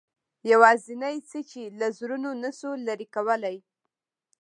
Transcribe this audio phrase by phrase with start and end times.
[0.51, 3.57] یوازینۍ څه چې له زړونو نه شو لرې کولای.